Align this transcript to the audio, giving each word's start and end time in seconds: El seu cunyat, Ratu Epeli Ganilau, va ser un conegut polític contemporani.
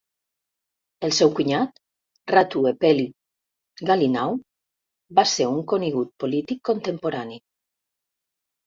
El 1.07 1.11
seu 1.17 1.33
cunyat, 1.39 1.77
Ratu 2.31 2.65
Epeli 2.71 3.05
Ganilau, 3.91 4.41
va 5.21 5.29
ser 5.35 5.49
un 5.53 5.63
conegut 5.75 6.15
polític 6.25 6.69
contemporani. 6.73 7.43